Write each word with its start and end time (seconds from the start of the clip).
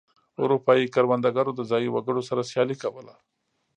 اروپايي 0.43 0.85
کروندګرو 0.95 1.51
د 1.55 1.61
ځايي 1.69 1.89
وګړو 1.91 2.21
سره 2.29 2.41
سیالي 2.51 2.75
کوله. 2.83 3.15